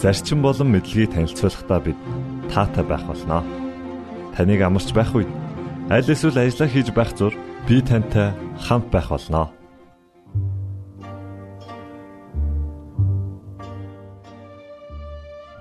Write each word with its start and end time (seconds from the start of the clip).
зарчим 0.00 0.42
болон 0.42 0.68
мэдлэгийг 0.72 1.12
танилцуулахдаа 1.12 1.80
бид 1.80 1.98
таатай 2.52 2.84
байх 2.84 3.04
болноо. 3.08 3.42
Таныг 4.36 4.60
амарч 4.60 4.92
байх 4.92 5.14
үед 5.16 5.30
аль 5.88 6.04
эсвэл 6.04 6.36
ажиллаа 6.36 6.68
хийж 6.68 6.88
байх 6.92 7.10
зур 7.16 7.32
би 7.68 7.80
тантай 7.80 8.36
хамт 8.60 8.92
байх 8.92 9.08
болноо. 9.08 9.48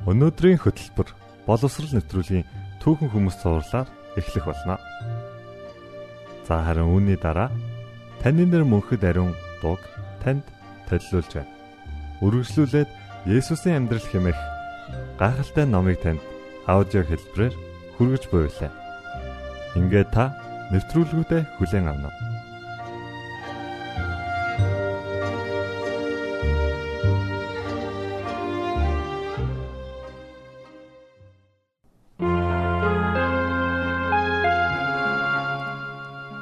Өнөөдрийн 0.06 0.62
хөтөлбөр 0.62 1.10
боловсрал 1.48 1.96
нэвтрүүлгийн 1.98 2.46
түүхэн 2.84 3.10
хүмүүс 3.10 3.42
цувралаар 3.42 3.90
эхлэх 4.20 4.46
болно. 4.46 4.78
За 6.46 6.62
харин 6.62 6.94
үүний 6.94 7.18
дараа 7.18 7.50
таны 8.22 8.46
нэр 8.46 8.70
мөнхөд 8.70 9.02
ариун 9.02 9.34
дууг 9.66 9.82
танд 10.22 10.46
төлөвлөж 10.86 11.30
байна. 11.34 11.54
Үргэлжлүүлээд 12.22 12.90
Есүсийн 13.26 13.90
амьдрал 13.90 14.06
хэмээх 14.06 14.38
гайхалтай 15.18 15.66
номыг 15.66 15.98
танд 15.98 16.22
аудио 16.70 17.02
хэлбэрээр 17.02 17.58
хүргэж 17.98 18.24
буйлаа. 18.30 18.70
Ингээд 19.74 20.14
та 20.14 20.30
нэвтрүүлгүүдэд 20.70 21.58
хүлээн 21.58 21.90
авна 21.90 22.14
уу? 22.14 22.18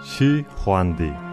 Ши 0.04 0.44
Хуанди 0.60 1.33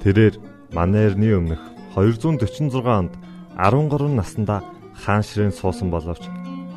Тэрээр 0.00 0.34
Манерны 0.72 1.28
өмнөх 1.36 1.60
246 1.92 2.72
онд 2.88 3.12
13 3.60 4.16
наснда 4.16 4.64
хаан 4.96 5.20
ширээн 5.20 5.52
суусан 5.52 5.92
боловч 5.92 6.24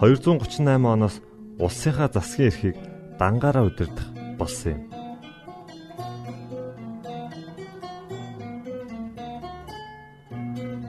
238 0.04 0.68
оноос 0.68 1.24
улсынхаа 1.56 2.12
засгийн 2.12 2.52
эрхийг 2.52 2.76
дангаараа 3.20 3.64
удирдах 3.64 4.08
болсон 4.36 4.76
юм. 4.76 4.82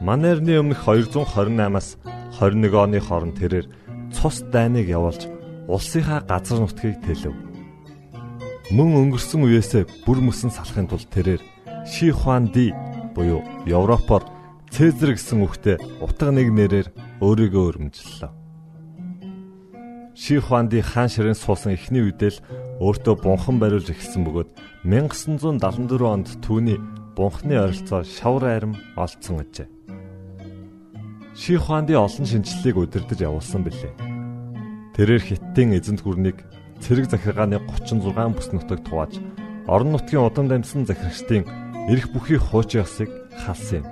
Манерны 0.02 0.58
өмнөх 0.58 0.82
228-аас 0.90 1.88
21 2.42 2.74
оны 2.74 2.98
хооронд 2.98 3.38
тэрээр 3.38 3.70
цус 4.10 4.42
дайныг 4.50 4.90
явуулж 4.90 5.30
улсынхаа 5.70 6.26
газар 6.26 6.58
нутгийг 6.58 6.98
тэлв. 7.06 7.30
Мөн 8.74 8.90
өнгөрсөн 9.00 9.46
үеэсээ 9.46 9.86
бүр 10.02 10.18
мөсөн 10.18 10.50
салахын 10.50 10.90
тулд 10.90 11.06
тэрээр 11.14 11.53
Ши 11.84 12.10
Хуанди 12.10 12.72
буюу 13.14 13.44
Европоор 13.66 14.24
Цезар 14.72 15.12
гэсэн 15.12 15.44
үгтэй 15.44 15.76
утга 16.00 16.32
нэг 16.32 16.48
нэрээр 16.48 16.88
өөрийгөө 17.20 17.64
өрөмжлөлөө. 17.68 18.32
Ши 20.16 20.40
Хуанди 20.40 20.80
хаан 20.80 21.12
ширээн 21.12 21.36
суусан 21.36 21.76
эхний 21.76 22.08
үедээ 22.08 22.32
л 22.32 22.42
өөртөө 22.80 23.14
бунхан 23.20 23.60
бариулж 23.60 23.92
эхэлсэн 23.92 24.24
бөгөөд 24.24 24.50
1974 24.88 26.08
онд 26.08 26.28
түүний 26.40 26.80
бунхны 27.12 27.54
ойролцоо 27.60 28.00
шавар 28.02 28.44
арим 28.48 28.72
олцсон 28.96 29.44
ажээ. 29.44 29.68
Ши 31.36 31.60
Хуанди 31.60 31.92
олон 31.92 32.24
шинжлэлийг 32.24 32.80
удирдах 32.80 33.20
явуулсан 33.20 33.60
билээ. 33.60 33.92
Тэрээр 34.96 35.22
хиттийн 35.22 35.76
эзэнт 35.76 36.00
гүрнийг 36.00 36.40
цэрэг 36.80 37.12
захиргааны 37.12 37.60
36 37.60 38.08
бүс 38.34 38.48
нутагт 38.56 38.88
хувааж 38.88 39.20
орон 39.68 39.92
нутгийн 39.92 40.26
удам 40.26 40.48
дамжсан 40.48 40.86
захирагчдын 40.86 41.63
эрх 41.88 42.08
бүхий 42.12 42.40
хуучин 42.40 42.80
ёсыг 42.80 43.10
халсан 43.44 43.84
юм. 43.84 43.86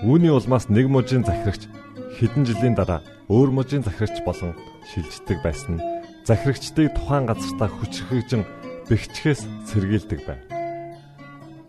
Үүний 0.00 0.32
улмаас 0.32 0.72
нэг 0.72 0.88
мужийн 0.88 1.28
захирагч 1.28 1.68
хэдэн 2.16 2.48
жилийн 2.48 2.74
дараа 2.74 3.04
өөр 3.28 3.52
мужийн 3.52 3.84
захирагч 3.84 4.24
болон 4.24 4.56
шилждэг 4.88 5.44
байсан 5.44 5.76
нь 5.76 5.84
захирагчдыг 6.24 6.96
тухайн 6.96 7.28
газартаа 7.28 7.68
хүчрхэгжин 7.68 8.42
бэхжихээс 8.88 9.44
сэргийлдэг 9.68 10.20
байв. 10.24 10.40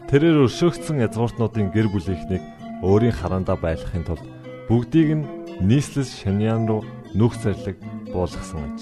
Тэрээр 0.07 0.47
өршөөгдсөн 0.47 1.03
язгууртнуудын 1.12 1.68
гэр 1.75 1.91
бүлийнхнийг 1.91 2.44
өөрийн 2.88 3.16
хараандаа 3.19 3.59
байлгахын 3.59 4.07
тулд 4.07 4.23
бүгдийг 4.72 5.09
нь 5.19 5.28
нийслэл 5.59 6.07
Шаньян 6.07 6.72
руу 6.72 6.88
нүх 7.12 7.35
зарлиг 7.35 7.75
буулгасан 8.16 8.63
аж. 8.63 8.79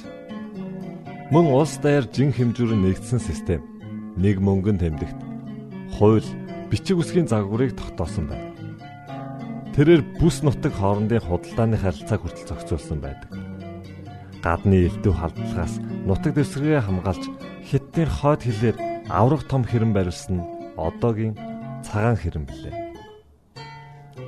Мөн 1.33 1.45
улс 1.49 1.79
даяар 1.81 2.05
жин 2.05 2.29
хэмжүүрэн 2.35 2.85
нэгдсэн 2.85 3.19
систем 3.23 3.63
нэг 4.19 4.43
мөнгөн 4.43 4.77
тэмдэгт 4.77 5.30
хууль 5.97 6.27
бичиг 6.69 6.97
үсгийн 7.01 7.27
загварыг 7.27 7.75
тогтоосон 7.75 8.27
байна. 8.31 8.51
Тэрээр 9.75 10.03
бүс 10.19 10.43
нутаг 10.43 10.75
хоорондын 10.75 11.23
худалдааны 11.23 11.77
харилцааг 11.79 12.21
хүртэл 12.21 12.47
зохицуулсан 12.47 12.99
байдаг. 12.99 13.31
Гадны 14.43 14.87
элдв 14.87 15.15
халдлагаас 15.15 15.79
нутаг 16.07 16.35
дэвсгэрээ 16.35 16.81
хамгаалж 16.83 17.23
хиттийн 17.63 18.09
хойд 18.09 18.41
хилээр 18.43 18.77
аврах 19.07 19.47
том 19.47 19.63
хэрэм 19.63 19.95
барилсан 19.95 20.43
нь 20.43 20.47
одоогийн 20.75 21.35
цагаан 21.87 22.19
хэрэм 22.19 22.45
билээ. 22.47 22.75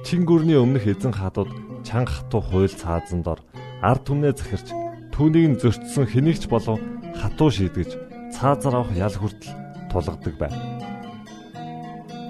Чин 0.08 0.24
гүрний 0.24 0.56
өмнөх 0.56 0.88
эзэн 0.88 1.12
хатууд 1.12 1.52
чанга 1.84 2.12
хатуу 2.12 2.42
хууль 2.44 2.72
цаазан 2.72 3.24
дор 3.24 3.40
ард 3.84 4.04
түмнээ 4.08 4.34
захирч 4.36 4.68
түүнийг 5.12 5.60
зөрчсөн 5.60 6.08
хэнийгч 6.08 6.48
болов 6.48 6.80
хатуу 7.20 7.52
шийдгэж 7.52 7.92
цаазаар 8.32 8.76
авах 8.80 8.96
ял 8.96 9.16
хүртэл 9.16 9.52
тулгадаг 9.92 10.36
байв. 10.40 10.73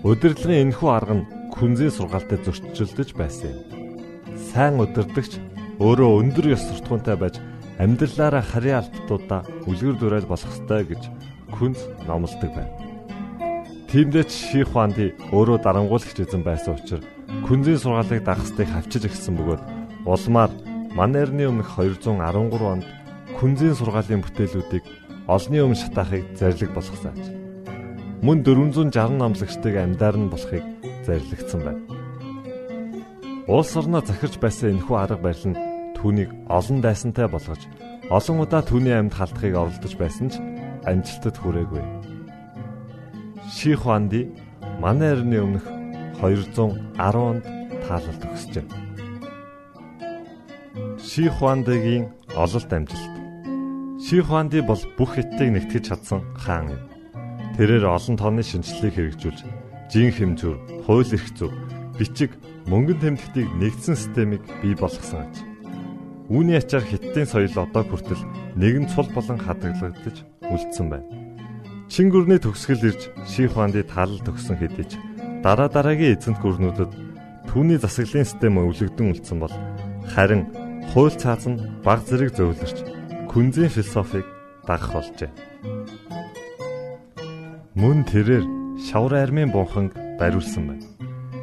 Удирдлагын 0.04 0.68
энэхүү 0.68 0.90
арга 0.92 1.16
нь 1.16 1.28
күнзийн 1.56 1.96
сургаалтай 1.96 2.36
зөрчилдөж 2.44 3.16
байсан 3.16 3.56
юм. 3.56 3.60
Сайн 4.52 4.76
удирдагч 4.84 5.40
өөрөө 5.80 6.10
өндөр 6.20 6.52
ёс 6.52 6.64
суртахуунтай 6.68 7.16
байж 7.16 7.40
амьдралаараа 7.80 8.44
харийн 8.44 8.84
албатуудаа 8.84 9.48
үлгэр 9.64 9.96
дуурайл 9.96 10.28
болох 10.28 10.52
ёстой 10.52 10.84
гэж 10.92 11.08
күнз 11.56 11.80
номлодог 12.04 12.52
байна. 12.52 12.76
Тиймдээ 13.88 14.28
Ши 14.28 14.68
Хуанди 14.68 15.16
өөрөө 15.32 15.64
дарангуулагч 15.64 16.20
эзэн 16.20 16.44
байсан 16.44 16.76
учраас 16.76 17.08
күнзийн 17.48 17.80
сургаалыг 17.80 18.28
дагахстыг 18.28 18.68
хавчиж 18.68 19.08
эхэлсэн 19.08 19.40
бөгөөд 19.40 19.62
улмаар 20.04 20.52
Манерны 21.00 21.48
өмнөх 21.48 21.80
213 21.80 22.20
онд 22.60 22.84
күнзийн 23.40 23.80
сургаалын 23.80 24.20
бүтээлүүдийг 24.20 24.84
олонний 25.32 25.64
өмнө 25.64 25.80
шатаахыг 25.80 26.28
зарлиг 26.36 26.76
болгосон 26.76 27.16
мөн 28.24 28.40
460 28.48 29.20
намлагчдыг 29.20 29.76
амьдаар 29.76 30.16
нь 30.16 30.32
болохыг 30.32 30.64
зарлигдсан 31.04 31.62
байна. 31.68 31.84
Улс 33.52 33.76
орноо 33.76 34.00
захирч 34.00 34.40
байсан 34.40 34.80
энэхүү 34.80 34.96
арга 34.96 35.20
барил 35.20 35.52
нь 35.52 35.60
түүнийг 36.00 36.32
олон 36.48 36.80
дайсантай 36.80 37.28
болгож 37.28 37.68
олон 38.08 38.38
удаа 38.40 38.64
түүний 38.64 38.96
амьд 38.96 39.12
халтахыг 39.20 39.60
оролдож 39.60 39.94
байсан 40.00 40.32
ч 40.32 40.40
амжилтад 40.88 41.36
хүрээгүй. 41.36 41.84
Ши 43.52 43.76
Хуанди 43.76 44.32
манай 44.80 45.20
эртний 45.20 45.44
өмнөх 45.44 45.68
210 46.24 46.96
онд 46.96 47.44
таалалд 47.84 48.24
өгсөж 48.24 48.56
байна. 48.56 48.76
Ши 51.04 51.28
Хуандигийн 51.28 52.08
ололт 52.40 52.72
амжилт. 52.72 53.16
Ши 54.00 54.24
Хуанди 54.24 54.64
бол 54.64 54.80
бүх 54.96 55.20
хиттийг 55.20 55.52
нэгтгэж 55.52 55.84
чадсан 55.92 56.24
хаан 56.40 56.72
юм. 56.72 56.93
Тэрээр 57.54 57.86
олон 57.86 58.18
тооны 58.18 58.42
шинжлэлийг 58.42 58.98
хэрэгжүүлж 58.98 59.40
жин 59.94 60.10
хэмжүүр, 60.10 60.58
хууль 60.90 61.06
эрх 61.06 61.28
зүйн, 61.38 61.54
бичиг, 62.02 62.34
мөнгөн 62.66 62.98
тэмдэгтийг 62.98 63.50
нэгдсэн 63.62 63.94
системийг 63.94 64.42
бий 64.66 64.74
болгосон 64.74 65.30
аж. 65.30 65.36
Үүний 66.34 66.58
ачаар 66.58 66.82
Хиттийн 66.82 67.30
соёл 67.30 67.54
одоо 67.54 67.84
хүртэл 67.86 68.26
нэгэн 68.58 68.90
цул 68.90 69.06
болон 69.14 69.38
хадгалагдаж 69.38 70.26
үлдсэн 70.42 70.88
байна. 70.90 71.06
Чин 71.94 72.10
гүрний 72.10 72.42
төгсгөл 72.42 72.90
ирж 72.90 73.14
Ших 73.30 73.54
хаанды 73.54 73.86
талал 73.86 74.18
төгсөн 74.26 74.58
хэдий 74.58 74.90
ч 74.90 74.98
дараа 75.46 75.70
дараагийн 75.70 76.18
эзэнт 76.18 76.42
гүрнүүдэд 76.42 76.92
түүний 77.54 77.78
засаглалын 77.78 78.26
систем 78.26 78.58
өвлөгдөн 78.58 79.14
үлдсэн 79.14 79.38
бол 79.38 79.54
харин 80.10 80.50
хууль 80.90 81.14
цааз 81.14 81.46
нь 81.52 81.62
баг 81.86 82.02
зэрэг 82.08 82.34
зөвлөрч 82.34 82.82
күнзийн 83.30 83.70
философиг 83.70 84.26
дагах 84.66 84.90
болжээ. 84.96 85.30
Мөн 87.74 88.06
тэрээр 88.06 88.46
шавар 88.78 89.26
армийн 89.26 89.50
бунханг 89.50 89.98
бариулсан 90.22 90.70
байна. 90.70 90.86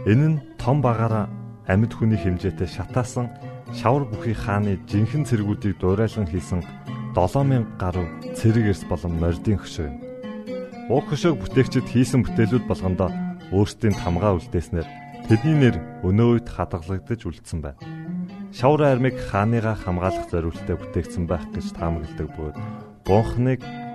Энэ 0.06 0.27
нь 0.31 0.38
том 0.62 0.79
багаараа 0.79 1.27
амьд 1.67 1.91
хүний 1.91 2.15
хэмжээтэй 2.23 2.71
шатаасан 2.71 3.27
шавар 3.75 4.06
бүхий 4.06 4.38
хааны 4.38 4.79
жинхэнэ 4.87 5.27
цэргүүдийг 5.27 5.82
дуурайлан 5.82 6.31
хийсэн 6.31 6.62
7000 7.19 7.67
гаруй 7.82 8.06
цэрэг 8.38 8.71
эрс 8.71 8.87
болон 8.87 9.19
мордын 9.19 9.59
хөшөө 9.59 9.87
юм. 9.91 9.97
Уг 10.87 11.11
хөшөөг 11.11 11.35
бүтээгчид 11.50 11.87
хийсэн 11.91 12.23
бүтээлүүд 12.23 12.65
болгондоо 12.71 13.11
өөрсдийн 13.50 13.99
тамгаа 13.99 14.38
үлдээснээр 14.38 14.87
тэдний 15.27 15.56
нэр 15.59 15.77
өнөө 16.06 16.47
үед 16.47 16.47
хадгалагдаж 16.47 17.27
үлдсэн 17.27 17.59
байна. 17.59 17.82
Шавар 18.55 18.87
армийг 18.87 19.19
хааныгаа 19.19 19.75
хамгаалах 19.75 20.31
зорилттой 20.31 20.79
бүтээгдсэн 20.79 21.27
байх 21.27 21.43
гэж 21.50 21.75
таамагладаг 21.75 22.31
бөгөөд 22.38 22.56
бунхныг 23.03 23.67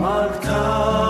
Marta. 0.00 1.09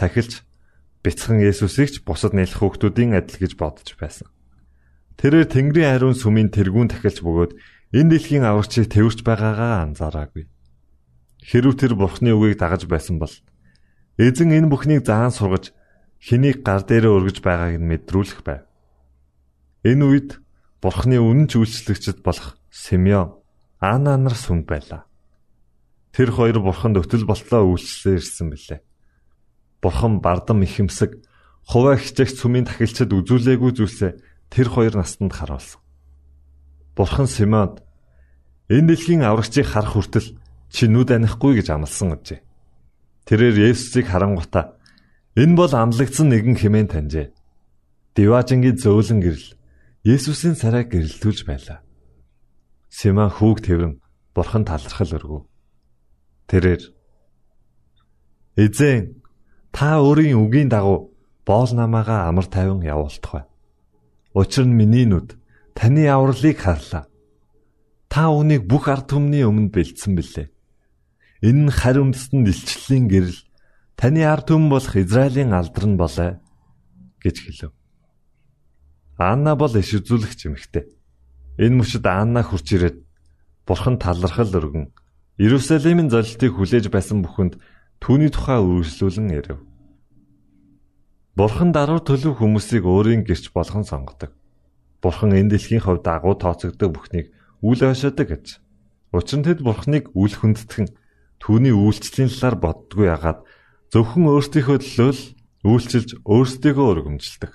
Тахилч 0.00 0.40
бяцхан 1.04 1.44
Есүсийг 1.44 1.92
ч 1.92 1.96
бусад 2.00 2.32
нэлэх 2.32 2.56
хүүхдүүдийн 2.56 3.20
адил 3.20 3.36
гэж 3.36 3.52
бодож 3.60 3.92
байсан. 4.00 4.32
Тэрээр 5.20 5.52
Тэнгэрийн 5.52 5.92
хариун 5.92 6.16
сүмийн 6.16 6.48
тэргүүн 6.48 6.88
тахилч 6.88 7.20
бөгөөд 7.20 7.52
энэ 7.92 8.10
дэлхийн 8.16 8.48
аварчийг 8.48 8.88
тэрвэрч 8.88 9.20
байгаагаа 9.20 9.84
анзаараагүй. 9.84 10.48
Хэрв 11.44 11.76
тэр 11.76 11.92
Бурхны 12.00 12.32
үгийг 12.32 12.56
дагаж 12.56 12.88
байсан 12.88 13.20
бол 13.20 13.34
эзэн 14.16 14.56
энэ 14.56 14.72
бүхнийг 14.72 15.04
заан 15.04 15.28
сургаж 15.28 15.76
хэнийг 16.16 16.64
гар 16.64 16.80
дээрээ 16.88 17.12
өргөж 17.12 17.44
байгааг 17.44 17.76
нь 17.76 17.88
мэдрүүлэх 17.88 18.40
байв. 18.40 18.64
Энэ 19.84 20.04
үед 20.08 20.30
Бурхны 20.80 21.20
үнэн 21.20 21.52
ч 21.52 21.60
үйлчлэгчд 21.60 22.24
болох 22.24 22.56
Симеон 22.72 23.40
Ана 23.80 24.16
нар 24.20 24.36
сүмд 24.36 24.68
байлаа. 24.68 25.08
Тэр 26.12 26.36
хоёр 26.36 26.60
бурханд 26.60 27.00
өтөл 27.00 27.24
болтлоо 27.24 27.64
үйлчлээ 27.72 28.20
ирсэн 28.20 28.52
билээ. 28.52 28.80
Бурхан 29.80 30.20
бардам 30.20 30.60
ихэмсэг 30.62 31.24
хуваа 31.64 31.96
хичээх 31.96 32.36
цүмийн 32.36 32.68
тахилчид 32.68 33.10
үзүүлээгүй 33.10 33.72
зүйлсээ 33.76 34.12
тэр 34.52 34.68
хоёр 34.68 34.94
настанд 35.00 35.32
харуулсан. 35.32 35.80
Бурхан 36.96 37.26
Симеонд 37.26 37.80
энэ 38.68 38.92
дэлхийн 38.92 39.24
аврагчийг 39.24 39.66
харах 39.66 39.96
хүртэл 39.96 40.36
чи 40.68 40.84
нүд 40.86 41.10
анихгүй 41.16 41.58
гэж 41.58 41.68
амласан 41.72 42.12
гэжээ. 42.12 42.40
Тэрээр 43.24 43.56
Есүсийг 43.70 44.10
харангуйта 44.10 44.76
энэ 45.38 45.54
бол 45.56 45.72
амлагдсан 45.72 46.28
нэгэн 46.28 46.56
хэмээн 46.58 46.88
таньжээ. 46.90 47.32
Диважингийн 48.14 48.76
зөөлөн 48.76 49.20
гэрэл 49.22 49.48
Есүсийн 50.04 50.58
царайг 50.58 50.90
гэрэлтүүлж 50.90 51.46
байлаа. 51.46 51.80
Симон 52.90 53.30
хүүг 53.30 53.62
тэрэн 53.62 54.02
бурхан 54.34 54.66
талархал 54.66 55.14
өргөв. 55.14 55.42
Тэрээр 56.50 56.82
Эзэн 58.58 59.19
та 59.72 59.98
өөрийн 60.02 60.38
үгийн 60.38 60.68
дагуу 60.68 61.14
боол 61.46 61.70
намаагаа 61.74 62.28
амар 62.28 62.46
тайван 62.46 62.82
явуултах 62.82 63.32
бай. 63.32 63.44
Учир 64.34 64.66
нь 64.66 64.76
миний 64.76 65.06
нүд 65.06 65.38
таны 65.74 66.06
авралыг 66.06 66.58
харлаа. 66.58 67.06
Та 68.10 68.30
үүнийг 68.30 68.66
бүх 68.66 68.90
ард 68.90 69.10
түмний 69.10 69.46
өмнө 69.46 69.70
бэлдсэн 69.70 70.14
билээ. 70.18 70.48
Энэ 71.46 71.70
нь 71.70 71.72
үндэстэн 71.72 72.46
илчлэлийн 72.46 73.06
гэрэл 73.08 73.40
таны 73.96 74.22
ард 74.26 74.50
түмэн 74.50 74.68
болох 74.68 74.94
Израилийн 74.96 75.54
алдар 75.54 75.86
нь 75.86 75.96
болоо 75.96 76.38
гэж 77.22 77.36
хэлв. 77.40 77.72
Анна 79.16 79.54
бол 79.56 79.72
иш 79.76 79.94
үзүүлэгч 79.94 80.40
эмэгтэй. 80.48 80.84
Энэ 81.60 81.76
мөчөд 81.80 82.04
Анна 82.08 82.42
хурч 82.42 82.72
ирээд 82.72 82.98
бурхан 83.68 84.00
талархал 84.00 84.48
өргөн 84.48 84.88
Иерусалимын 85.40 86.08
золилтыг 86.12 86.52
хүлээж 86.56 86.92
байсан 86.92 87.24
бүхэнд 87.24 87.56
түүний 88.00 88.32
тухай 88.32 88.58
үргэлжлүүлэн 88.58 89.28
ирэв. 89.36 89.60
Бурхан 91.36 91.70
даруй 91.72 92.00
төлөв 92.00 92.40
хүмүүсийг 92.40 92.84
өөрийн 92.84 93.22
гэрч 93.28 93.52
болгон 93.52 93.84
сонгодог. 93.84 94.32
Бурхан 95.04 95.36
энэ 95.36 95.56
дэлхийн 95.56 95.84
хувьд 95.84 96.04
агуу 96.08 96.36
тооцогддог 96.36 96.90
бүхнийг 96.92 97.32
үл 97.64 97.80
ойшоодог 97.80 98.28
гэж. 98.28 98.46
Учир 99.12 99.38
нь 99.40 99.46
тэд 99.46 99.60
Бурханыг 99.64 100.12
үл 100.16 100.32
хүндэтгэн 100.32 100.92
түүний 101.40 101.74
үйлчлэлийн 101.74 102.30
талаар 102.30 102.56
боддгүй 102.60 103.06
ягаад 103.08 103.40
зөвхөн 103.92 104.28
өөрсдийнхөө 104.28 104.78
төлөө 104.80 105.10
л 105.12 105.22
үйлчилж 105.66 106.10
өөрсдийгөө 106.24 106.86
өргөмжилдэг. 106.94 107.52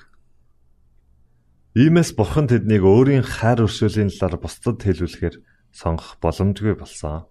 Иймээс 1.75 2.11
Бурхан 2.15 2.47
тэднийг 2.51 2.83
өөрийн 2.83 3.23
хайр 3.23 3.65
өршөөлийн 3.65 4.11
талаар 4.11 4.35
бусдад 4.39 4.83
хэлүүлэхээр 4.83 5.35
сонгох 5.71 6.19
боломжгүй 6.23 6.75
болсон. 6.75 7.27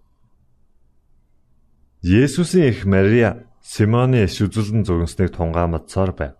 Есүсийн 2.05 2.69
эх 2.69 2.85
Мария 2.85 3.49
Симоны 3.65 4.29
иш 4.29 4.37
үзүүлэн 4.37 4.85
зөгнснийг 4.85 5.33
тунгаамдсаар 5.33 6.13
байв. 6.13 6.37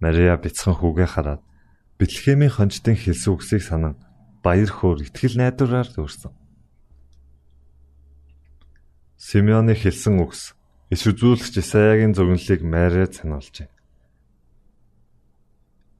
Мария 0.00 0.40
бяцхан 0.40 0.80
хүүгээ 0.80 1.08
хараад 1.12 1.44
Бэтлехемийн 2.00 2.48
хончтын 2.48 2.96
хэлсэн 2.96 3.36
үгсийг 3.36 3.60
санан 3.68 4.00
баяр 4.40 4.72
хөөр 4.72 5.04
итгэл 5.04 5.36
найдвараар 5.36 5.92
дүүрсэн. 5.92 6.32
Симеоны 9.20 9.76
хэлсэн 9.76 10.24
үгс 10.24 10.56
иш 10.88 11.02
үзүүлэгч 11.04 11.60
Исаягийн 11.60 12.16
зөгнөлийг 12.16 12.64
Мариад 12.64 13.12
сануулжээ. 13.12 13.68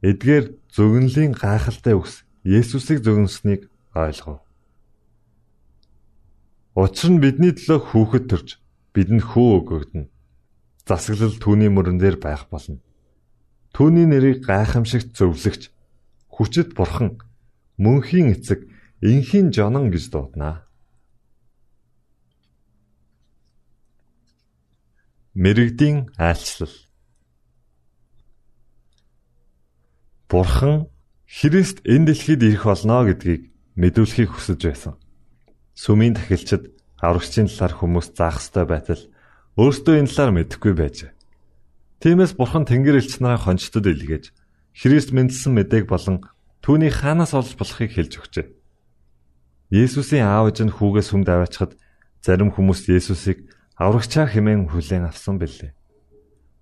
Эдгээр 0.01 0.45
зөгнөлийн 0.73 1.37
гайхалтай 1.37 1.93
үгс 1.93 2.25
Есүсийг 2.41 3.05
зөгнөснийг 3.05 3.69
ойлгов. 3.93 4.41
Учир 6.73 7.13
нь 7.13 7.21
бидний 7.21 7.53
төлөө 7.53 7.85
хүүхэд 7.85 8.27
төрж 8.33 8.49
бидэнд 8.95 9.25
хөө 9.25 9.49
өгөгдөнө. 9.63 10.09
Засаглал 10.89 11.37
түүний 11.37 11.71
мөрөн 11.73 11.99
дээр 12.01 12.17
байх 12.17 12.49
болно. 12.49 12.81
Түүний 13.77 14.07
нэрийг 14.09 14.47
гайхамшигт 14.49 15.13
зөвлөгч 15.17 15.69
хүчит 16.33 16.73
бурхан 16.73 17.21
мөнхийн 17.77 18.33
эцэг 18.33 18.65
инхийн 19.05 19.53
жонон 19.53 19.93
гэж 19.93 20.05
дуудана. 20.11 20.65
Мэргэдийн 25.39 26.11
айлчлал 26.19 26.75
Бурхан 30.29 30.89
Христ 31.25 31.81
энэ 31.85 32.13
дэлхийд 32.13 32.43
ирэх 32.43 32.65
болно 32.65 33.05
гэдгийг 33.09 33.53
мэдүүлэхийг 33.77 34.31
хүсэж 34.33 34.61
байсан. 34.65 34.95
Сүмийн 35.73 36.17
тахилчид 36.17 36.75
аврагчийн 37.03 37.47
талаар 37.47 37.75
хүмүүс 37.79 38.15
заах 38.15 38.43
ёстой 38.43 38.65
байтал 38.67 39.03
өөртөө 39.59 39.95
энэ 40.03 40.11
талаар 40.11 40.33
мэдэхгүй 40.35 40.75
байжээ. 40.75 41.11
Тиймээс 42.03 42.39
бурхан 42.39 42.63
Тэнгэр 42.67 43.03
элч 43.03 43.19
нараа 43.19 43.43
хончтод 43.43 43.87
илгээж 43.91 44.31
Христ 44.79 45.11
мэндэлсэн 45.11 45.53
мэдээг 45.59 45.91
болон 45.91 46.23
түүний 46.63 46.95
хаанаас 46.95 47.35
олж 47.35 47.59
болохыг 47.59 47.91
хэлж 47.91 48.23
өгчээ. 48.23 48.47
Есүсийн 49.75 50.23
аав 50.23 50.55
ээж 50.55 50.63
нь 50.63 50.75
хүүгээ 50.75 51.03
сүмд 51.03 51.27
аваачхад 51.27 51.75
зарим 52.23 52.55
хүмүүс 52.55 52.87
Есүсийг 52.87 53.51
аврагчаа 53.75 54.31
хэмээн 54.31 54.71
хүлээн 54.71 55.11
авсан 55.11 55.43
билээ. 55.43 55.75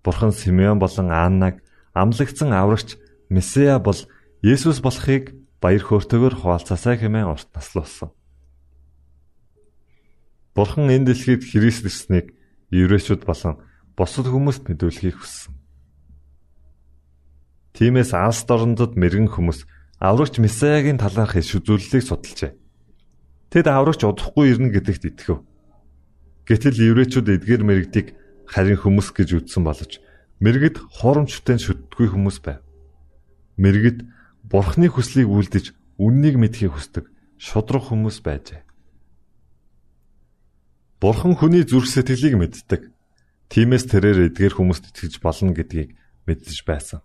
Бурхан 0.00 0.32
Симеон 0.32 0.80
болон 0.80 1.12
Аннаг 1.12 1.60
амлагдсан 1.92 2.56
аврагч 2.56 2.96
Месиа 3.28 3.76
бол 3.76 4.00
Есүс 4.40 4.80
болохыг 4.80 5.36
баяр 5.60 5.84
хөөртэйгээр 5.84 6.34
хуваалцаасаа 6.40 6.96
хэмээн 6.96 7.28
урт 7.28 7.52
наслуулсан. 7.52 8.15
Бурхан 10.56 10.88
энэ 10.88 11.12
дэлхийд 11.12 11.44
Христ 11.44 11.84
ирснийг 11.84 12.32
еврейчүүд 12.72 13.28
болон 13.28 13.60
бусад 13.92 14.26
хүмүүст 14.32 14.64
мэдүүлэхийг 14.72 15.20
хүссэн. 15.20 15.52
Тиймээс 17.76 18.16
Алс 18.16 18.40
дорндод 18.48 18.96
мэрэгэн 18.96 19.28
хүмүүс 19.36 19.68
аврагч 20.00 20.40
Месаягийн 20.40 20.96
талаарх 20.96 21.36
иш 21.36 21.60
үзүүлэлтийг 21.60 22.04
судалжээ. 22.08 22.52
Тэд 23.52 23.66
аврагч 23.68 24.00
удахгүй 24.08 24.56
ирнэ 24.56 24.72
гэдэгт 24.72 25.04
итгэв. 25.12 25.44
Гэтэл 26.48 26.80
еврейчүүд 26.88 27.36
эдгээр 27.36 27.62
мэрэгдийг 27.62 28.16
харин 28.48 28.80
хүмүүс 28.80 29.12
гэж 29.12 29.44
үзсэн 29.44 29.60
боловч 29.60 30.00
мэрэгд 30.40 30.80
хоромчтой 30.88 31.60
шүтдэггүй 31.60 32.08
хүмүүс 32.16 32.38
байв. 32.40 32.64
Мэрэгд 33.60 34.08
бурхны 34.48 34.88
хүслийг 34.88 35.28
үлдэж 35.28 35.76
үннийг 36.00 36.40
мэдхийг 36.40 36.76
хүсдэг 36.76 37.12
шудраг 37.40 37.88
хүмүүс 37.88 38.20
байжээ. 38.24 38.65
Бурхан 41.00 41.36
хүний 41.36 41.64
зүрх 41.68 41.88
сэтгэлийг 41.92 42.40
мэддэг. 42.40 42.82
Тиймээс 43.52 43.84
тэрээр 43.92 44.32
эдгээр 44.32 44.54
хүмүүст 44.56 44.90
итгэж 44.90 45.20
болно 45.20 45.52
гэдгийг 45.52 45.92
мэдэж 46.24 46.58
байсан. 46.64 47.00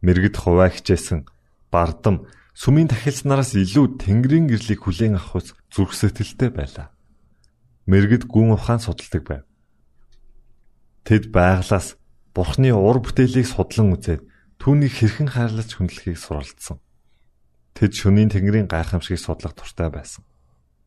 Мэргэд 0.00 0.40
хуваа 0.40 0.72
хичээсэн 0.72 1.28
бардам 1.68 2.24
сүмийн 2.56 2.88
тахилч 2.88 3.28
нараас 3.28 3.52
илүү 3.52 4.00
тэнгэрийн 4.00 4.48
гэрлийг 4.48 4.80
хүлээн 4.80 5.20
авах 5.20 5.52
зүрх 5.68 5.92
сэтгэлтэй 5.92 6.50
байлаа. 6.50 6.88
Мэргэд 7.84 8.24
гүн 8.24 8.56
ухаан 8.56 8.80
судалдаг 8.80 9.22
байв. 9.28 9.44
Тэд 11.04 11.28
байглаас 11.28 12.00
Бурхны 12.32 12.72
ур 12.72 13.02
бүтээлийг 13.02 13.44
судлан 13.44 13.98
үзээд 13.98 14.22
түүнийг 14.62 14.92
хэрхэн 14.94 15.28
хайрлаж 15.34 15.70
хүндлэхийг 15.76 16.18
суралцсан. 16.18 16.78
Тэд 17.74 17.90
шөнийн 17.90 18.30
тэнгэрийн 18.30 18.70
гайхамшигыг 18.70 19.18
судлах 19.18 19.54
туртай 19.58 19.90
байсан. 19.90 20.22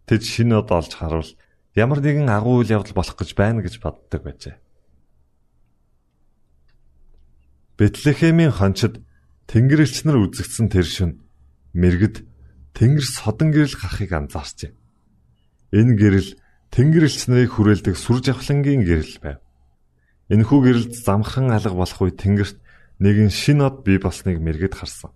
Тэд 0.07 0.23
шинэ 0.23 0.63
од 0.63 0.71
олж 0.71 0.91
харуул 0.95 1.31
ямар 1.73 1.99
нэгэн 2.01 2.29
агуу 2.29 2.61
үйл 2.61 2.69
явдал 2.69 2.93
болох 2.93 3.17
гэж 3.17 3.33
байна 3.33 3.65
гэж 3.65 3.81
боддог 3.81 4.21
байжээ. 4.21 4.55
Бэтлехемийн 7.77 8.53
хончид 8.53 9.01
Тэнгэрлэгч 9.49 10.05
нар 10.05 10.21
үзэгдсэн 10.21 10.69
тэр 10.69 10.85
шин 10.85 11.11
мэрэгд 11.73 12.21
Тэнгэр 12.77 13.05
содон 13.05 13.49
гэрэл 13.49 13.77
гарахыг 13.77 14.11
анзаарчээ. 14.13 14.71
Энэ 15.73 15.97
гэрэл 15.97 16.29
Тэнгэрлэгч 16.69 17.29
нарыг 17.29 17.51
хүрээлдэг 17.57 17.97
сүр 17.97 18.21
жавхлангийн 18.21 18.85
гэрэл 18.85 19.17
байв. 19.21 19.41
Энэхүү 20.29 20.59
гэрэлд 20.61 20.93
замхан 20.93 21.49
алга 21.49 21.73
болох 21.73 21.99
үе 22.01 22.13
Тэнгэрт 22.13 22.57
нэгэн 23.01 23.29
шин 23.33 23.65
од 23.65 23.81
бий 23.81 23.97
болсныг 23.97 24.37
мэрэгд 24.37 24.77
харсан. 24.77 25.11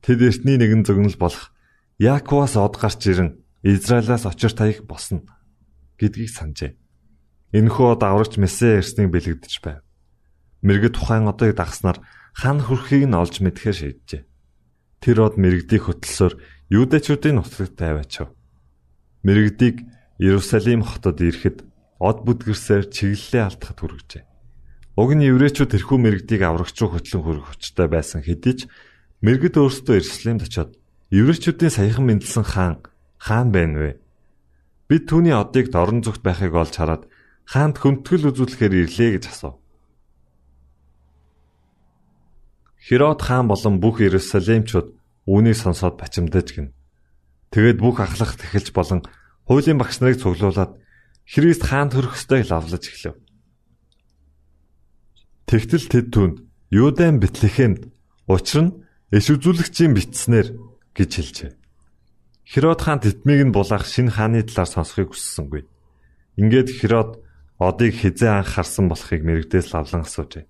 Тэд 0.00 0.20
эртний 0.24 0.56
нэгэн 0.56 0.84
зөгнөл 0.88 1.20
болох 1.20 1.52
Яаковаас 2.00 2.56
од 2.56 2.76
гарч 2.80 3.00
ирэн 3.08 3.40
Израилаас 3.62 4.28
очир 4.28 4.52
таях 4.52 4.84
босно 4.84 5.24
гэдгийг 6.00 6.30
санджээ. 6.30 6.72
Энэхүү 7.54 7.86
од 7.94 8.02
аврагч 8.02 8.34
Месэ 8.40 8.82
ирснийг 8.82 9.14
бэлэгдэж 9.14 9.54
байв. 9.62 9.80
Мэргэд 10.66 10.98
тухайн 10.98 11.30
одыг 11.30 11.54
дагснаар 11.54 12.02
хан 12.34 12.58
хүрхийг 12.58 13.06
нь 13.06 13.14
олж 13.14 13.38
мэдхээр 13.38 13.76
шийджээ. 13.78 14.22
Тэр 14.98 15.16
од 15.22 15.38
мэрэгдийг 15.38 15.86
хөтлсөөр 15.86 16.34
юудэчүүдийн 16.74 17.38
нутагт 17.38 17.78
тавиачав. 17.78 18.34
Мэрэгдийг 19.22 19.86
Иерусалим 20.18 20.82
хотод 20.82 21.22
ирэхэд 21.22 21.62
од 22.02 22.18
бүдгэрсээр 22.26 22.90
чиглэлээ 22.90 23.42
алдахад 23.44 23.78
хүргэжээ. 23.78 24.24
Уг 24.94 25.10
нь 25.14 25.26
еврейчүүд 25.26 25.74
тэрхүү 25.74 25.98
мэрэгдийг 25.98 26.42
аврагч 26.42 26.76
руу 26.78 26.94
хөтлөн 26.94 27.22
хүргэх 27.22 27.48
хүчтэй 27.50 27.88
байсан 27.90 28.22
хэдий 28.22 28.54
ч 28.54 28.60
мэрэгд 29.26 29.58
өөрсдөө 29.58 29.94
Иерусалимд 29.98 30.42
очиод 30.46 30.70
еврейчүүдийн 31.10 31.72
саяхан 31.74 32.04
мэндэлсэн 32.06 32.46
хаан 32.46 32.74
хаан 33.18 33.48
байна 33.50 33.76
вэ? 33.78 33.90
Бид 34.88 35.08
түүний 35.08 35.32
одыг 35.32 35.72
дорн 35.72 36.04
зүгт 36.04 36.20
байхыг 36.20 36.52
олж 36.52 36.76
хараад 36.76 37.08
хаанд 37.48 37.80
хөнтгөл 37.80 38.28
үзүүлэхээр 38.28 38.74
ирлээ 38.84 39.10
гэж 39.16 39.24
асуув. 39.32 39.56
Херод 42.84 43.20
хаан 43.24 43.48
болон 43.48 43.80
бүх 43.80 44.04
Иерусалимчууд 44.04 44.92
үүнийг 45.24 45.56
сонсоод 45.56 45.96
бачимдаж 45.96 46.52
гин. 46.52 46.76
Тэгээд 47.48 47.80
бүх 47.80 48.04
ахлах 48.04 48.36
тэхэлж 48.36 48.76
болон 48.76 49.00
хуулийн 49.48 49.80
багш 49.80 50.04
нарыг 50.04 50.20
цуглуулад 50.20 50.76
Христ 51.24 51.64
хаанд 51.64 51.96
хүрэх 51.96 52.20
ёстойг 52.20 52.44
лавлаж 52.52 52.84
эхлэв. 52.84 53.16
Тэгтэл 55.48 55.88
тэд 55.88 56.06
түнд 56.12 56.36
Юудан 56.68 57.24
Бэтлехемд 57.24 57.88
учир 58.28 58.68
нь 58.68 58.76
иш 59.08 59.32
үзүүлэгчийн 59.32 59.96
бичснэр 59.96 60.52
гэж 60.92 61.10
хэлжээ. 61.16 61.52
Херод 62.44 62.80
хаан 62.84 63.00
тэтмийг 63.00 63.40
нь 63.48 63.54
булаах 63.56 63.88
шинэ 63.88 64.12
хааны 64.12 64.44
талаар 64.44 64.68
сонсохыг 64.68 65.16
хүссэнгүй. 65.16 65.64
Ингээд 66.36 66.68
Херод 66.76 67.24
одыг 67.56 67.96
хизээ 67.96 68.44
анх 68.44 68.52
харсан 68.52 68.92
болохыг 68.92 69.24
мэрэгдээс 69.24 69.72
лавлан 69.72 70.04
асуужээ. 70.04 70.44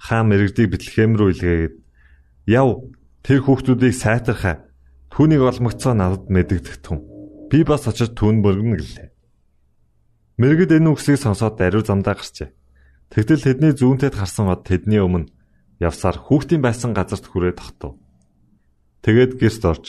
Хаан 0.00 0.32
мэрэгдийг 0.32 0.72
Бэтлехэм 0.72 1.20
рүү 1.20 1.28
илгээгээд 1.36 1.74
"Яв, 2.48 2.88
тэр 3.20 3.44
хүүхдүүдийг 3.44 3.92
сайтархаа. 3.92 4.64
Түүнийг 5.12 5.42
олмогцоо 5.44 5.92
надад 5.92 6.32
мэдэгдэх 6.32 6.76
түн. 6.80 7.04
Би 7.52 7.60
бас 7.60 7.84
очиж 7.84 8.16
түүн 8.16 8.40
бөргөнө" 8.40 8.80
гэлээ. 8.80 9.08
Мэрэгд 10.40 10.80
энэ 10.80 10.90
үгсийг 10.96 11.20
сонсоод 11.20 11.60
даруй 11.60 11.84
замдаа 11.84 12.16
гарчээ. 12.16 12.56
Тэгтэл 13.12 13.44
тэдний 13.44 13.72
зүүнтэд 13.76 14.16
харсан 14.16 14.48
од 14.48 14.64
тэдний 14.64 15.02
өмнө 15.02 15.28
явсаар 15.76 16.16
хүүхдийн 16.16 16.62
байсан 16.64 16.96
газарт 16.96 17.26
хүрээд 17.28 17.58
тогтов. 17.58 18.00
Тэгээд 19.02 19.32
гэрт 19.40 19.64
орж 19.64 19.84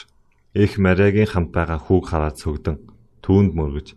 их 0.53 0.77
Мариагийн 0.77 1.29
хамт 1.29 1.51
байгаа 1.53 1.79
хүүг 1.79 2.05
хараад 2.09 2.37
цөгдөн 2.41 2.77
түүнд 3.21 3.51
мөргөж 3.53 3.87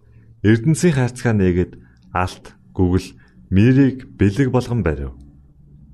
Эрдэнсийн 0.42 0.94
хайрцгаа 0.98 1.34
нээгээд 1.38 1.72
алт, 2.10 2.58
гүгэл, 2.74 3.14
мэрийг 3.54 4.10
бэлэг 4.18 4.50
болгон 4.50 4.82
барив. 4.82 5.14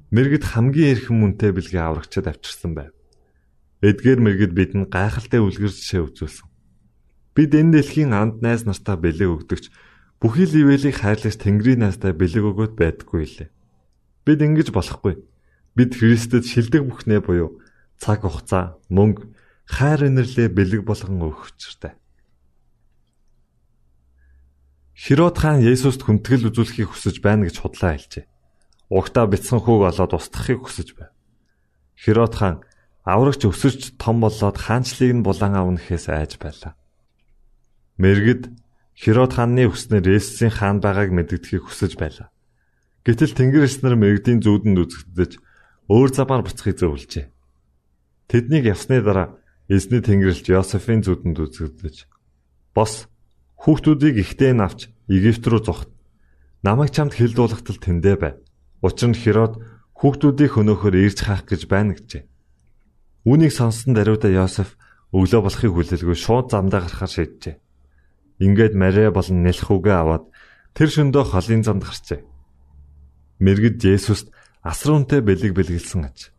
Мэргэд 0.08 0.44
хамгийн 0.48 0.96
эрхэм 0.96 1.16
мөнтэй 1.20 1.52
бэлгээ 1.52 1.84
аврагчад 1.84 2.32
авчирсан 2.32 2.72
байв. 2.72 2.96
Эдгээр 3.84 4.20
мэргэд 4.24 4.52
бидэнд 4.56 4.88
гайхалтай 4.88 5.44
үлгэр 5.44 5.68
жишээ 5.68 6.00
үзүүлсэн. 6.00 6.48
Бид 7.36 7.52
энэ 7.52 7.76
дэлхийн 7.76 8.16
анд 8.16 8.40
найз 8.40 8.64
нартаа 8.64 8.96
бэлэг 8.96 9.28
өгдөгч 9.28 9.68
бүхий 10.18 10.48
л 10.48 10.58
ивэлийг 10.64 10.96
хайрлаж 10.98 11.36
Тэнгэрийн 11.38 11.84
найздаа 11.84 12.16
бэлэг 12.16 12.42
өгөөд 12.42 12.74
байдаггүй 12.74 13.22
лээ. 13.22 13.48
Бид 14.24 14.40
ингэж 14.42 14.74
болохгүй. 14.74 15.22
Бид 15.76 15.94
Христэд 15.94 16.48
шилдэг 16.48 16.82
бүхнээ 16.88 17.22
буюу 17.22 17.62
цаг 18.02 18.26
хугацаа, 18.26 18.80
мөнгө, 18.90 19.30
хайр 19.68 20.08
инэрлээ 20.08 20.48
бэлэг 20.48 20.82
болгон 20.88 21.20
өгөх 21.20 21.52
учиртай. 21.52 21.92
Херод 24.96 25.36
хаан 25.36 25.60
Есүст 25.60 26.02
хүндэтгэл 26.08 26.48
үзүүлэхийг 26.50 26.88
хүсэж 26.90 27.20
байна 27.20 27.46
гэж 27.46 27.60
худлаа 27.60 27.94
хэлжээ. 27.94 28.26
Угтаа 28.88 29.28
бяцхан 29.28 29.60
хүүг 29.60 29.92
олоод 29.92 30.12
устгахыг 30.16 30.64
хүсэж 30.64 30.88
байв. 30.96 31.12
Херод 31.94 32.34
хаан 32.34 32.56
аврагч 33.04 33.44
өсөж 33.44 33.94
том 34.00 34.24
болоод 34.24 34.56
хаанчлыг 34.58 35.12
нь 35.14 35.22
булан 35.22 35.54
авнахээс 35.54 36.08
айж 36.10 36.40
байлаа. 36.40 36.74
Мэргэд 38.00 38.50
Херод 38.98 39.36
хааны 39.36 39.70
хүснээр 39.70 40.18
Есүсийн 40.18 40.50
хаан 40.50 40.82
байгааг 40.82 41.14
мэддэхийг 41.14 41.68
хүсэж 41.68 41.94
байлаа. 41.94 42.34
Гэтэл 43.06 43.38
Тэнгэр 43.38 43.70
эснэр 43.70 43.94
мэрэгдийн 43.94 44.42
зүүдэнд 44.42 44.78
үзэгдэж 44.82 45.32
өөр 45.86 46.08
замаар 46.10 46.42
буцахыг 46.42 46.74
зөвлөжээ. 46.74 47.30
Тэднийг 48.26 48.66
явсны 48.66 48.98
дараа 48.98 49.38
эзний 49.68 50.02
Тэнгэрлэгч 50.02 50.48
Йосефийн 50.48 51.04
зүүдэнд 51.04 51.38
үзэгдэж 51.38 51.96
"Бос 52.74 53.08
Хүүхдүүдийг 53.58 54.22
ихтэй 54.22 54.54
нь 54.54 54.62
авч 54.62 54.86
Египт 55.10 55.42
рүү 55.42 55.60
зогт. 55.66 55.90
Намайг 56.62 56.94
чамд 56.94 57.12
хил 57.18 57.34
дуулахтал 57.34 57.74
тэндэ 57.74 58.14
бай. 58.14 58.32
Учир 58.86 59.10
нь 59.10 59.18
Херод 59.18 59.58
хүүхдүүдийг 59.98 60.54
хөнөөхөр 60.54 60.94
ирж 60.94 61.26
хаах 61.26 61.42
гэж 61.42 61.66
байна 61.66 61.98
гэжээ. 61.98 62.22
Үүнийг 63.26 63.50
сонссон 63.50 63.98
даруйда 63.98 64.30
Йосеф 64.30 64.78
өглөө 65.10 65.40
болохыг 65.42 65.72
хүлээлгүй 65.74 66.14
шууд 66.14 66.54
замдаа 66.54 66.86
гарахаар 66.86 67.10
шийджээ. 67.10 67.56
Ингээд 68.38 68.78
Мария 68.78 69.10
болон 69.10 69.42
нэлхүүгээ 69.42 69.96
аваад 69.98 70.24
тэр 70.78 70.88
шөндөө 70.94 71.24
холын 71.34 71.62
замд 71.66 71.82
гарчээ. 71.82 72.22
Мэргэд 73.42 73.82
Есүст 73.82 74.30
асруунтай 74.62 75.18
бэлэг 75.18 75.50
бэлгэлсэн 75.50 76.06
аж. 76.06 76.30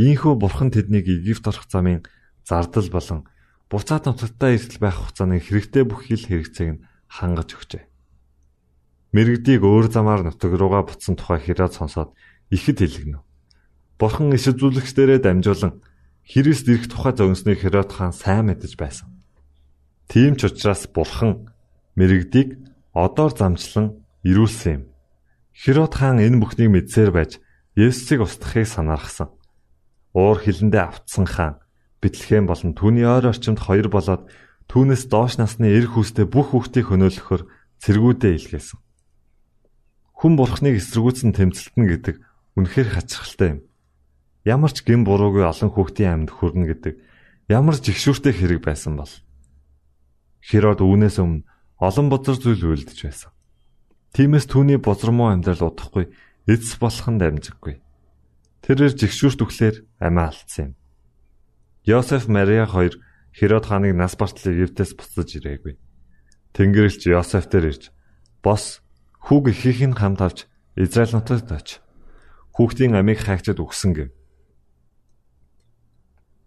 Ийхүү 0.00 0.40
бурхан 0.40 0.72
тэднийг 0.72 1.04
Египт 1.12 1.44
орох 1.44 1.68
замын 1.68 2.08
зардал 2.44 2.88
болон 2.92 3.20
буцаад 3.72 4.04
нутагтаа 4.06 4.54
эрсэл 4.54 4.78
байх 4.78 4.96
хугацааны 5.00 5.40
хэрэгтэй 5.40 5.84
бүх 5.88 6.06
хил 6.06 6.24
хэрэгцээг 6.24 6.70
нь 6.76 6.82
хангаж 7.08 7.48
өгчээ. 7.56 7.82
Мэргэдийг 9.16 9.62
өөр 9.64 9.88
замаар 9.88 10.22
нутаг 10.22 10.52
руугаа 10.52 10.84
буцсан 10.84 11.16
тухай 11.16 11.40
хэрэг 11.40 11.72
сонсоод 11.72 12.12
ихэд 12.52 12.78
хэлгэнэ. 12.84 13.18
Бурхан 13.98 14.34
иш 14.34 14.50
үзүүлэгчдэрээ 14.50 15.22
дамжуулан 15.22 15.80
Христ 16.24 16.66
ирэх 16.72 16.88
тухай 16.88 17.12
зөгнснийг 17.12 17.60
Херод 17.60 17.92
хаан 17.92 18.16
сайн 18.16 18.48
мэдэж 18.48 18.80
байсан. 18.80 19.12
Тийм 20.08 20.40
ч 20.40 20.48
учраас 20.48 20.88
Бурхан 20.88 21.52
мэрэгдийг 22.00 22.58
одоор 22.96 23.36
замчлан 23.36 24.02
ирүүлсэн 24.24 24.72
юм. 24.72 24.82
Херод 25.52 25.94
хаан 25.94 26.24
энэ 26.24 26.40
бүхнийг 26.40 26.72
мэдсээр 26.72 27.12
байж 27.12 27.38
Есүсийг 27.76 28.24
устгахыг 28.24 28.66
санаархсан. 28.66 29.30
Уур 30.16 30.40
хилэндээ 30.40 30.82
автсан 30.82 31.28
хаан 31.28 31.54
Бэтлехэм 32.04 32.44
болон 32.44 32.76
түүний 32.76 33.08
ойр 33.08 33.32
орчимд 33.32 33.64
хоёр 33.64 33.88
болоод 33.88 34.28
түүнээс 34.68 35.08
доош 35.08 35.40
насны 35.40 35.72
эр 35.72 35.88
хүүстэй 35.88 36.28
бүх 36.28 36.52
хүүхдийг 36.52 36.92
хөнөөлөхөөр 36.92 37.42
цэргүүдээ 37.80 38.32
илгээсэн. 38.36 38.78
Хүн 40.12 40.32
бурхныг 40.36 40.76
эсэргүүцэн 40.76 41.32
тэмцэлтэн 41.32 41.84
гэдэг 41.88 42.16
үнэхээр 42.60 42.88
хачирхалтай 42.92 43.48
юм. 43.56 43.60
Ямар 44.44 44.72
ч 44.76 44.84
гин 44.84 45.08
буруугүй 45.08 45.48
олон 45.48 45.72
хүүхдийн 45.72 46.28
амьд 46.28 46.30
хүрнэ 46.36 46.64
гэдэг 46.76 46.94
ямар 47.48 47.80
жигшүүртэй 47.80 48.36
хэрэг 48.36 48.60
байсан 48.60 49.00
бол. 49.00 49.12
Херод 50.44 50.84
үүнээс 50.84 51.16
өмнө 51.24 51.48
олон 51.80 52.06
бузар 52.12 52.36
зүйл 52.36 52.68
үйлдэж 52.68 52.98
байсан. 53.08 53.32
Тиймээс 54.12 54.46
түүний 54.46 54.76
бузармуу 54.76 55.32
амьдрал 55.32 55.72
удахгүй 55.72 56.12
эцс 56.46 56.76
болох 56.76 57.08
нь 57.08 57.18
дамжиггүй. 57.18 57.80
Тэрээр 58.62 58.92
жигшүүрт 58.94 59.40
өглөөр 59.40 59.76
амиа 60.04 60.28
алдсан 60.28 60.62
юм. 60.68 60.72
Йосеф 61.84 62.28
Мария 62.28 62.66
хоёр 62.66 62.96
Херод 63.36 63.66
хааныг 63.68 63.92
нас 63.94 64.16
бартал 64.16 64.52
Египтээс 64.52 64.96
буцаж 64.96 65.36
ирээгүй. 65.36 65.76
Тэнгэрлэгч 66.56 67.12
Йосеф 67.12 67.52
дээр 67.52 67.76
ирж 67.76 67.92
бос 68.40 68.80
хүүг 69.20 69.52
ихийг 69.52 69.84
нь 69.84 69.98
хамт 69.98 70.20
авч 70.24 70.38
Израиль 70.80 71.12
нутагт 71.12 71.52
оч. 71.52 71.68
Хүүхдийн 72.56 72.96
амийг 72.96 73.20
хайчаад 73.20 73.60
өгсөн 73.60 73.92
гэв. 73.92 74.08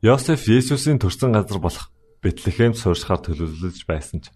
Йосеф 0.02 0.42
Есүсийн 0.50 0.98
төрсэн 0.98 1.38
газар 1.38 1.62
болох 1.62 1.94
Бэтлехемд 2.26 2.82
сууршихаар 2.82 3.22
төлөвлөж 3.22 3.86
байсан 3.86 4.26
ч 4.26 4.34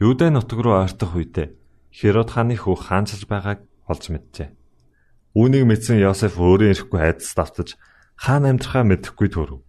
Юудэ 0.00 0.32
нутаг 0.32 0.64
руу 0.64 0.80
ойртох 0.80 1.12
үедээ 1.12 1.52
Херод 1.92 2.32
хааны 2.32 2.56
хүү 2.56 2.88
хаанчилж 2.88 3.28
байгааг 3.28 3.68
олж 3.84 4.04
мэджээ. 4.08 4.48
Үүнийг 5.36 5.64
мэдсэн 5.68 6.00
Йосеф 6.00 6.40
өөрөө 6.40 6.72
ирэхгүй 6.72 7.00
хайдас 7.04 7.36
давтаж 7.36 7.76
хаан 8.16 8.48
амьдрахаа 8.48 8.84
мэдэхгүй 8.88 9.28
төрөв. 9.28 9.67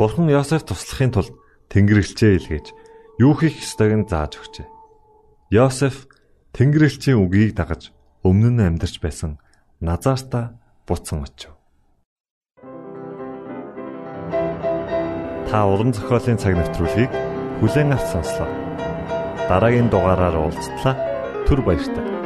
Бурхан 0.00 0.32
Йосеф 0.32 0.64
туслахын 0.64 1.12
тулд 1.12 1.36
Тэнгэрлэгчээ 1.68 2.32
илгээж 2.40 2.72
юу 3.20 3.36
хийх 3.36 3.60
ёстойг 3.60 3.92
нь 4.00 4.08
зааж 4.08 4.40
өгчээ. 4.40 4.64
Йосеф 5.52 6.08
Тэнгэрлэгчийн 6.56 7.20
үгийг 7.20 7.52
дагаж 7.52 7.92
өмнө 8.24 8.48
нь 8.48 8.64
амьдарч 8.64 8.96
байсан 9.04 9.36
Назарта 9.84 10.56
буцсан 10.88 11.28
очив. 11.28 11.52
Та 15.52 15.68
уран 15.68 15.92
зохиолын 15.92 16.40
цаг 16.40 16.56
навтруулыг 16.56 17.12
бүлээн 17.60 17.92
авсан 17.92 18.24
сонслоо. 18.24 18.48
Дараагийн 19.52 19.92
дугаараар 19.92 20.48
уулзтлаа. 20.48 20.96
Түр 21.44 21.60
баярлалаа. 21.60 22.19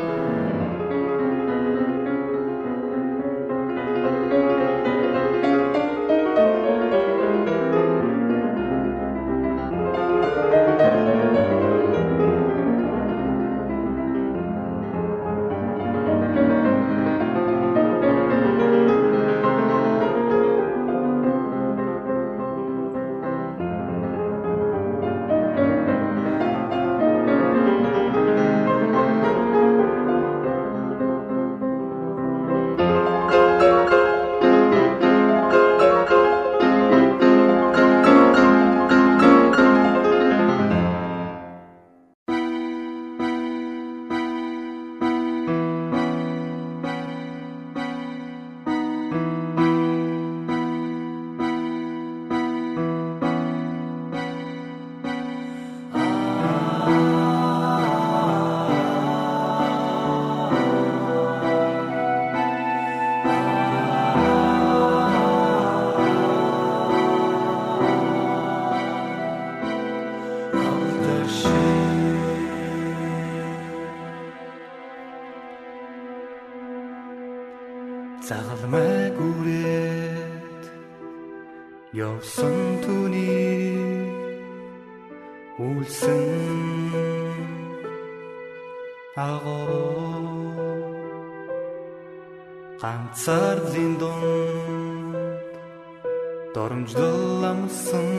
Агоо 89.16 90.22
ганцаар 92.82 93.58
зиндон 93.72 94.22
доромжлол 96.54 97.44
амсан 97.52 98.10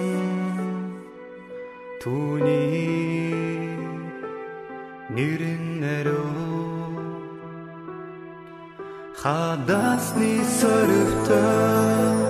түүний 2.01 3.67
нэрэн 5.15 5.65
нэрөө 5.84 6.95
хадасны 9.21 10.31
сөрөвтөө 10.60 12.24